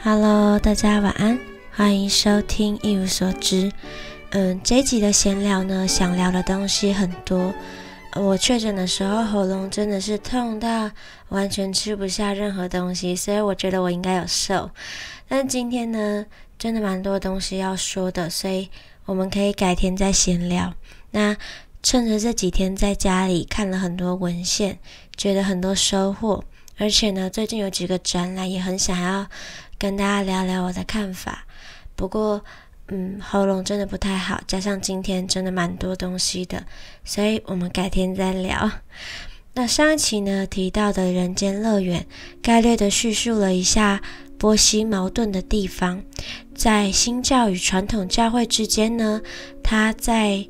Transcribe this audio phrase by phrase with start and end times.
[0.00, 1.40] Hello，大家晚安，
[1.72, 3.72] 欢迎收听一无所知。
[4.30, 7.52] 嗯，这集的闲聊呢，想聊的东西很多。
[8.14, 10.88] 我确诊的时候，喉咙真的是痛到
[11.30, 14.70] 完全吃不下任何东西，所以我觉得我应该有瘦。
[15.26, 16.24] 但今天呢，
[16.56, 18.70] 真的蛮多东西要说的，所以
[19.04, 20.74] 我们可以改天再闲聊。
[21.10, 21.36] 那
[21.82, 24.78] 趁着这几天在家里看了很多文献，
[25.16, 26.44] 觉得很多收获，
[26.76, 29.26] 而且呢，最近有几个展览，也很想要。
[29.78, 31.46] 跟大家聊聊我的看法，
[31.94, 32.44] 不过，
[32.88, 36.64] 嗯，喉咙真的不太好，加上今天真的蛮多东西的，
[37.04, 38.68] 所以我们改天再聊。
[39.54, 42.06] 那上一期呢提到的人间乐园，
[42.42, 44.02] 概略的叙述了一下
[44.36, 46.02] 波西矛盾的地方，
[46.56, 49.20] 在新教与传统教会之间呢，
[49.62, 50.44] 他在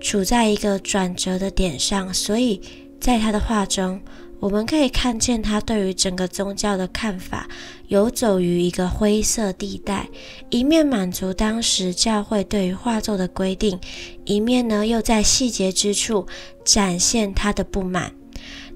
[0.00, 2.60] 处在一个转折的点上，所以
[3.00, 4.00] 在他的画中。
[4.40, 7.46] 我们可以看见他对于整个宗教的看法
[7.88, 10.08] 游走于一个灰色地带，
[10.48, 13.78] 一面满足当时教会对于画作的规定，
[14.24, 16.26] 一面呢又在细节之处
[16.64, 18.12] 展现他的不满。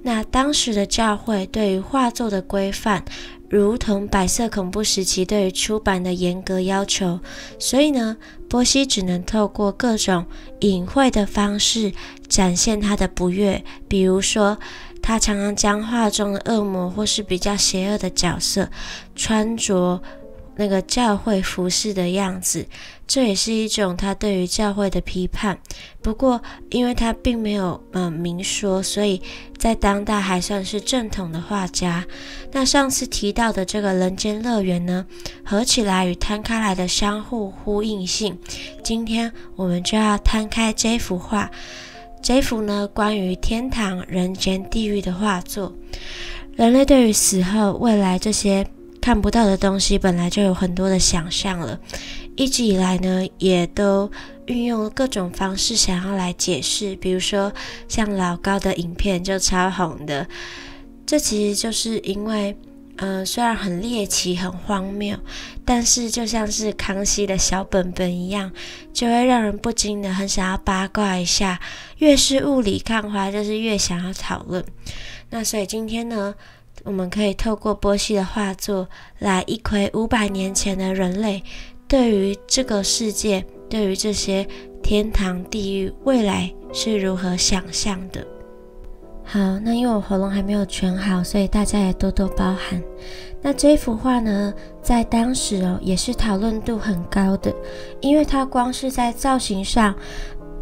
[0.03, 3.03] 那当时的教会对于画作的规范，
[3.49, 7.21] 如同白色恐怖时期对于出版的严格要求，
[7.59, 8.19] 所以呢，
[8.51, 10.27] 波西只能透过各种
[10.61, 11.95] 隐晦的方式
[12.29, 14.59] 展现他的不悦，比如说。
[15.07, 18.71] 他常常将画中的恶魔或是比较邪恶的角色
[19.15, 20.01] 穿着
[20.57, 22.67] 那个教会服饰的样子，
[23.07, 25.59] 这也是一种他对于教会的批判。
[26.01, 29.21] 不过，因为他并没有嗯明说，所以
[29.59, 32.07] 在当代还算是正统的画家。
[32.53, 35.05] 那上次提到的这个人间乐园呢，
[35.45, 38.39] 合起来与摊开来的相互呼应性，
[38.83, 41.51] 今天我们就要摊开这幅画。
[42.25, 45.71] 这幅呢，关于天堂、人间、地狱的画作，
[46.57, 48.67] 人类对于死后、未来这些
[48.99, 51.79] 看不到的东西，本来就有很多的想象了。
[52.35, 54.11] 一直以来呢，也都
[54.47, 57.53] 运用各种方式想要来解释，比如说
[57.89, 60.27] 像老高的影片就超红的，
[61.05, 62.57] 这其实就是因为。
[62.97, 65.19] 嗯，虽然很猎奇、很荒谬，
[65.65, 68.53] 但是就像是康熙的小本本一样，
[68.93, 71.61] 就会让人不禁的很想要八卦一下。
[71.99, 74.65] 越是雾里看花，就是越想要讨论。
[75.31, 76.35] 那所以今天呢，
[76.85, 78.89] 我们可以透过波西的画作
[79.19, 81.43] 来一窥五百年前的人类
[81.89, 84.47] 对于这个世界、对于这些
[84.83, 88.25] 天堂、地狱、未来是如何想象的。
[89.27, 92.81] 好，那因为我喉咙还没有全好，所以大家也多多包涵。
[93.41, 97.53] 那这幅画呢，在当时哦，也是讨论度很高的，
[98.01, 99.95] 因为它光是在造型上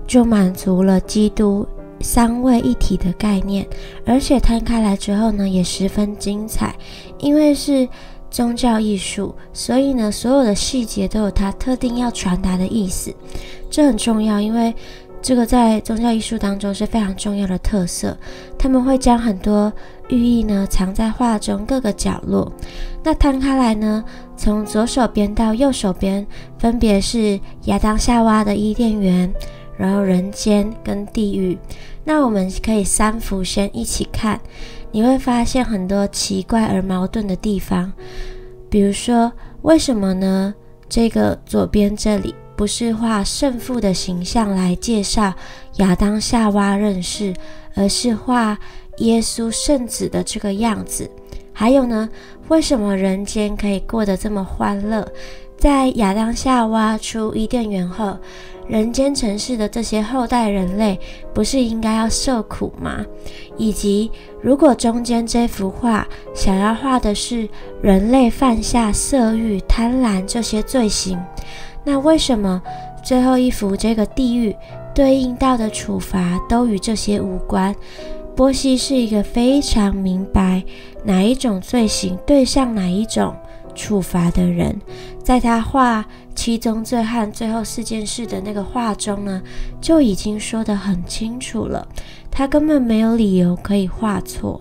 [0.07, 1.67] 就满足了基督
[2.01, 3.67] 三位一体的概念，
[4.07, 6.75] 而且摊开来之后呢，也十分精彩。
[7.19, 7.87] 因为是
[8.31, 13.15] 宗教艺术，所以呢，所有的细节都有它特定要传达的意思，
[13.69, 14.73] 这很重要，因为。
[15.23, 18.17] 这个在宗教艺术当中是非常重要的特色，
[18.59, 19.73] 他们会将很多
[20.09, 22.53] 寓意呢藏在画中各个角落。
[23.05, 24.05] 那摊开来呢，
[24.37, 26.27] 从左手边到右手边，
[26.59, 29.33] 分别是亚当夏娃的伊甸园，
[29.77, 31.57] 然后人间跟地狱。
[32.05, 34.41] 那我们可以三幅先一起看，
[34.91, 37.93] 你会发现很多奇怪而矛盾的地方。
[38.69, 39.33] 比如说，
[39.63, 40.53] 为什么呢？
[40.89, 42.35] 这个左边这里。
[42.57, 45.33] 不是画圣父的形象来介绍
[45.77, 47.35] 亚当夏娃认识，
[47.75, 48.59] 而是画
[48.99, 51.11] 耶稣圣子的这个样子。
[51.53, 52.09] 还有呢，
[52.49, 55.07] 为什么人间可以过得这么欢乐？
[55.59, 58.19] 在亚当夏娃出伊甸园后，
[58.67, 60.99] 人间城市的这些后代人类
[61.33, 63.05] 不是应该要受苦吗？
[63.57, 64.11] 以及
[64.41, 67.49] 如果中间这幅画想要画的是
[67.81, 71.23] 人类犯下色欲、贪婪这些罪行？
[71.85, 72.63] 那为什么
[73.03, 74.55] 最后一幅这个地狱
[74.95, 77.75] 对应到的处罚都与这些无关？
[78.35, 80.65] 波西是一个非常明白
[81.05, 83.35] 哪一种罪行对上哪一种
[83.75, 84.81] 处罚的人，
[85.23, 89.43] 在他画七宗罪和最后四件事的那个画中呢，
[89.81, 91.87] 就已经说得很清楚了，
[92.31, 94.61] 他根本没有理由可以画错。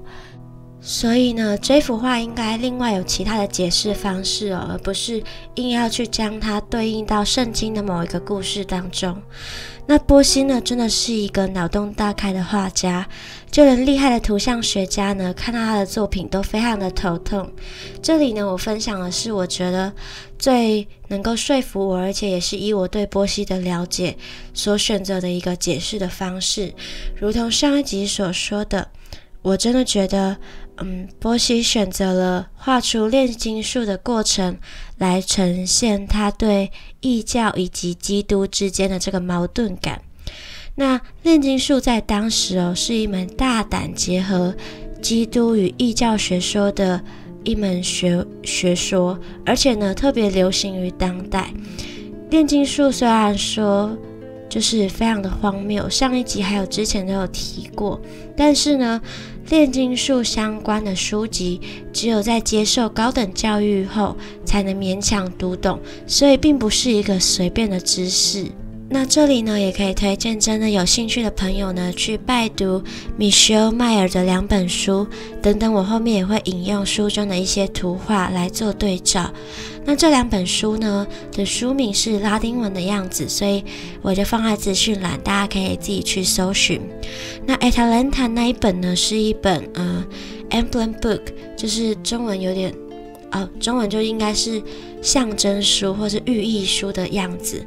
[0.83, 5.23] 所以呢，这幅画应该另外有其他的解释方式哦，而不是
[5.55, 9.21] 硬要去将它对应到圣经的某一个故事当中。
[9.85, 13.07] 那波西呢，真的是一个脑洞大开的画家，
[13.51, 17.47] 就连厉害的图像学家呢，看到他的作品都非常的头痛。
[18.01, 19.93] 这里呢，我分享的是我觉得
[20.39, 24.17] 最能够说服我，而且也是以我对波西的了解
[24.53, 26.73] 所选择的一个解释的方式，
[27.15, 28.87] 如同上一集所说的，
[29.43, 30.37] 我真的觉得。
[30.83, 34.57] 嗯，波西选择了画出炼金术的过程，
[34.97, 40.01] 来呈现他对异教以及基督之间的这个矛盾感。
[40.75, 44.55] 那炼金术在当时哦，是一门大胆结合
[45.01, 47.01] 基督与异教学说的
[47.43, 51.53] 一门学学说，而且呢，特别流行于当代。
[52.29, 53.97] 炼金术虽然说
[54.51, 57.99] 就是非常的荒谬，上一集还有之前都有提过，
[58.35, 59.01] 但是呢。
[59.49, 61.59] 炼金术相关的书籍，
[61.91, 64.15] 只有在接受高等教育后
[64.45, 65.77] 才能勉强读懂，
[66.07, 68.45] 所以并不是一个随便的知识。
[68.93, 72.83] 那这里呢，也可以推荐真的有兴趣的朋友呢，去拜读
[73.17, 75.07] 米歇尔迈尔的两本书
[75.41, 75.71] 等等。
[75.73, 79.31] 我后面也会引用书中的一些图画来做对照。
[79.85, 83.63] 那这两本书呢的书名是拉丁文的样子，所以
[84.01, 86.81] 我就放在资讯栏，大家可以自己去搜寻。
[87.45, 90.05] 那 Atalanta 那一本呢，是一本呃
[90.49, 91.21] emblem book，
[91.55, 92.73] 就是中文有点
[93.31, 94.61] 哦，中文就应该是
[95.01, 97.65] 象征书或是寓意书的样子。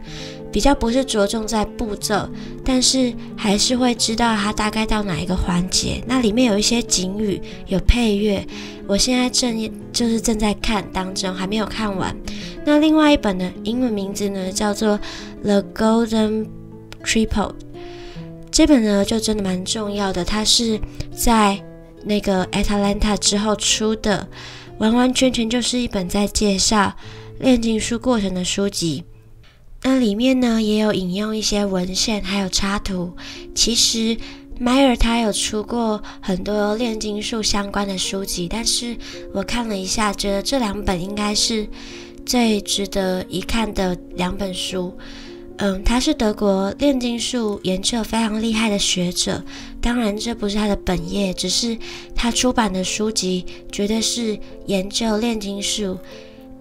[0.55, 2.29] 比较不是着重在步骤，
[2.65, 6.01] 但是还是会知道它大概到哪一个环节。
[6.07, 8.47] 那里面有一些景语，有配乐。
[8.87, 12.17] 我现在正就是正在看当中，还没有看完。
[12.65, 14.97] 那另外一本呢，英文名字呢叫做
[15.43, 16.47] 《The Golden
[17.03, 17.27] Triple》。
[18.53, 20.81] 这本呢就真的蛮重要的，它是
[21.13, 21.61] 在
[22.05, 24.29] 那个 Atalanta 之后出的，
[24.79, 26.95] 完完全全就是一本在介绍
[27.41, 29.03] 炼金术过程的书籍。
[29.87, 33.13] 那里面呢也有引用一些文献，还有插图。
[33.55, 34.17] 其实
[34.59, 38.97] 迈尔他有出过很多炼金术相关的书籍，但是
[39.35, 41.69] 我看了一下，觉得这两本应该是
[42.25, 44.97] 最值得一看的两本书。
[45.59, 49.45] 嗯，他是德国炼金术研究非常厉害的学者，
[49.83, 51.77] 当然这不是他的本业，只是
[52.15, 55.99] 他出版的书籍绝对是研究炼金术，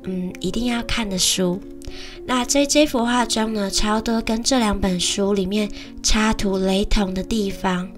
[0.03, 1.61] 嗯，一定要看的书。
[2.25, 5.69] 那这这幅画中呢，超多跟这两本书里面
[6.01, 7.89] 插图雷同的地方，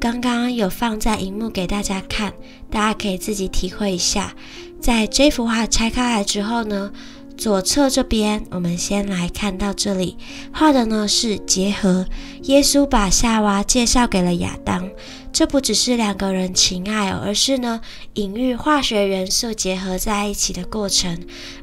[0.00, 2.32] 刚刚有放在荧幕给大家看，
[2.70, 4.34] 大家可以自己体会一下。
[4.80, 6.92] 在这幅画拆开来之后呢，
[7.36, 10.16] 左侧这边我们先来看到这里
[10.52, 12.06] 画的呢是结合，
[12.44, 14.88] 耶稣把夏娃介绍给了亚当。
[15.32, 17.80] 这不只是两个人情爱哦，而是呢
[18.14, 21.18] 隐喻化学元素结合在一起的过程。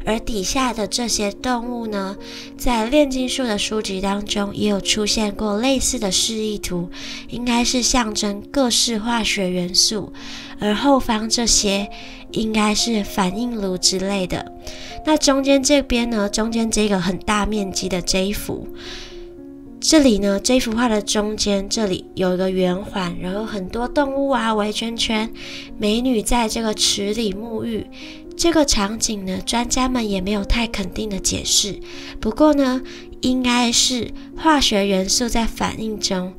[0.06, 2.16] 而底下的这些动物呢，
[2.58, 6.90] 在炼金术的书籍当中也有出现过类似的示意图，
[7.28, 10.14] 应该是象征各式化学元素。
[10.60, 11.90] 而后方这些
[12.32, 14.54] 应该是反应炉之类的。
[15.06, 18.68] 那中间这边呢，中间这个很大面积的这一幅。
[19.88, 25.32] 这里呢，这幅画的中间这里有一个圆环，然后很多动物啊围圈圈，
[25.78, 27.86] 美女在这个池里沐浴。
[28.36, 31.80] 这个场景呢，专家们也没有太肯定的解释。
[32.20, 32.82] 不过呢，
[33.22, 36.34] 应该是化学元素在反应中，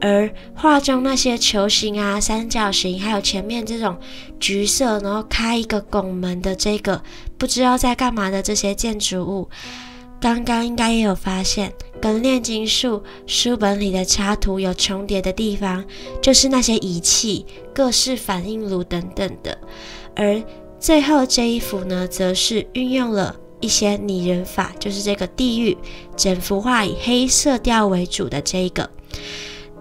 [0.00, 3.98] 而画中那些球形啊、三角形，还有前面这种
[4.40, 7.02] 橘色，然后开一个拱门的这个
[7.36, 9.50] 不知道在干嘛的这些建筑物。
[10.26, 15.84] 刚刚应该也有发现，跟炼金术书本里的插图有重叠的地方，
[16.20, 19.56] 就是那些仪器、各式反应炉等等的。
[20.16, 20.42] 而
[20.80, 25.78] 最后这一幅呢，则是运用了一些拟人法，就是这个地狱，
[26.16, 28.90] 整幅画以黑色调为主的这一个。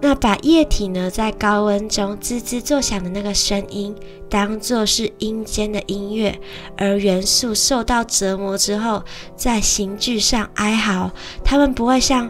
[0.02, 3.96] 那把液体呢，在高温中滋滋作响的那个声音，
[4.30, 6.34] 当做是阴间的音乐；
[6.78, 9.04] 而元素受到折磨之后，
[9.36, 11.12] 在刑具上哀嚎。
[11.44, 12.30] 他们不会像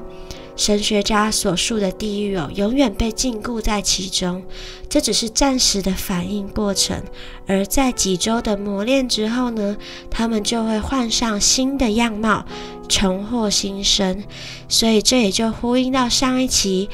[0.56, 4.44] 神学家所述的地狱哦，永远被禁锢在其中。
[4.88, 7.02] 这只是暂时的反应过程，
[7.48, 9.76] 而在几周的磨练之后呢，
[10.10, 12.46] 他们就会换上新的样貌，
[12.88, 14.24] 重获新生。
[14.70, 16.90] 所以这也就呼应到上一期。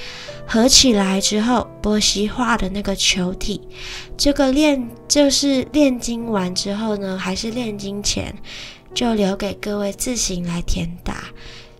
[0.52, 3.62] 合起来之后，波西画的那个球体，
[4.18, 8.36] 这个炼就是炼金完之后呢，还是炼金前，
[8.94, 11.24] 就留给各位自行来填答。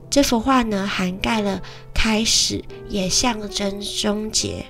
[0.10, 1.62] 这幅画呢，涵盖了
[1.94, 4.66] 开始，也象征终结。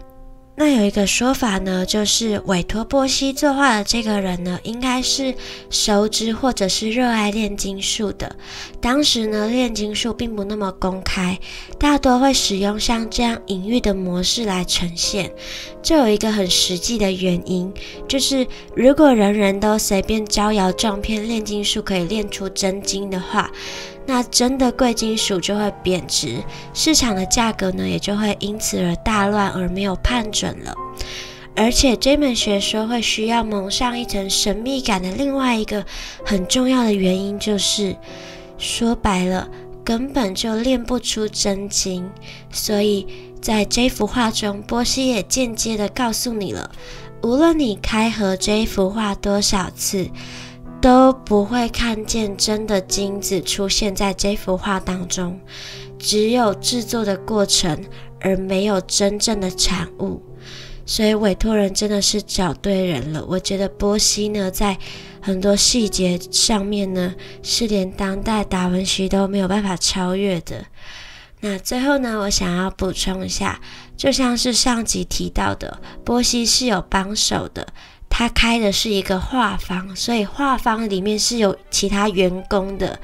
[0.56, 5.34] 那有一个说法呢，就是委托波西作画的这个人呢，应该是
[5.72, 8.36] 熟知或者是热爱炼金术的。
[8.80, 11.40] 当时呢，炼金术并不那么公开，
[11.80, 15.32] 大多会使用像这样隐喻的模式来呈现。
[15.82, 17.74] 这有一个很实际的原因，
[18.08, 23.50] 就是如果人人都随便招摇撞骗炼金术可以炼出真金的话。
[24.06, 26.44] 那真的贵金属就会贬值，
[26.74, 30.76] 市场的价格呢也就会因此而大乱而没有判准了。
[31.56, 35.86] 而且这门学说会需要蒙上一层神秘感的另外一个
[36.26, 37.96] 很重要的原因，就是
[38.58, 39.50] 说白了，
[39.84, 42.10] 根本就练不出真经。
[42.52, 43.06] 所以
[43.42, 46.72] 在这幅画中，波西也间接的告诉你了，
[47.22, 50.10] 无论你开合这一幅画多少次，
[50.82, 55.40] 都不会看见真的金子出现在这幅画当中，
[56.00, 57.86] 只有制作的过程，
[58.20, 60.22] 而没有真正的产物。
[60.84, 63.24] 所以委托人真的是找对人了。
[63.30, 64.76] 我觉得波西呢，在
[65.22, 70.66] 很多细节上面呢，是连当代达文西都没有办法超越的。
[71.42, 73.62] 那最后呢，我想要补充一下，
[73.96, 77.68] 就像是上集提到的，波西是有帮手的，
[78.12, 83.00] 他开的是一个画坊，所以画坊里面是有其他员工的。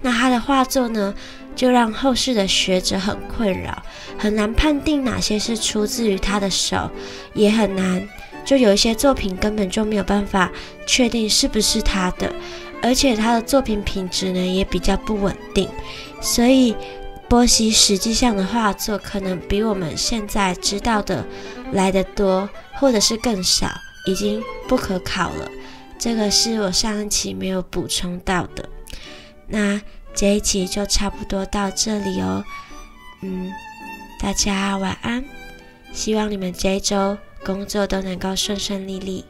[0.00, 1.14] 那他的画作呢？
[1.54, 3.82] 就让后世的学者很困扰，
[4.18, 6.90] 很难判定哪些是出自于他的手，
[7.32, 8.06] 也很难，
[8.44, 10.52] 就有一些作品根本就没有办法
[10.86, 12.30] 确定是不是他的，
[12.82, 15.66] 而且他的作品品质呢也比较不稳定，
[16.20, 16.76] 所以
[17.26, 21.24] 波西实际上的画作可能比我们现在知道的
[21.72, 23.66] 来得多，或者是更少，
[24.06, 25.50] 已经不可考了。
[25.98, 28.68] 这个是我上一期没有补充到的，
[29.48, 29.80] 那。
[30.18, 32.42] 这一期就差不多到这里哦，
[33.20, 33.52] 嗯，
[34.18, 35.22] 大家晚安，
[35.92, 39.26] 希望你们这一周工作都能够顺顺利利。